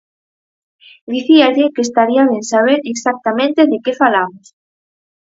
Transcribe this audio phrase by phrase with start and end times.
[1.13, 4.45] Dicíalle que estaría ben saber exactamente de que falamos.